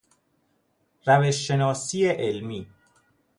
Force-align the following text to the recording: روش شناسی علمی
روش 1.07 1.35
شناسی 1.47 2.05
علمی 2.09 2.67